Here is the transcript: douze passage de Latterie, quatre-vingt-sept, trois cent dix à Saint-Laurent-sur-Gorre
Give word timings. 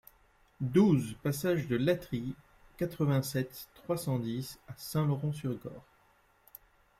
douze 0.65 1.13
passage 1.21 1.67
de 1.67 1.75
Latterie, 1.75 2.33
quatre-vingt-sept, 2.77 3.67
trois 3.75 3.97
cent 3.97 4.17
dix 4.17 4.57
à 4.67 4.73
Saint-Laurent-sur-Gorre 4.75 5.85